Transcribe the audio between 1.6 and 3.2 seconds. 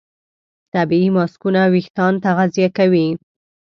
وېښتيان تغذیه کوي.